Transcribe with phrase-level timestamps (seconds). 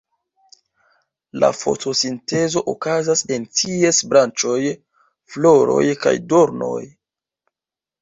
[1.43, 4.59] La fotosintezo okazas en ties branĉoj,
[5.37, 6.85] floroj kaj dornoj.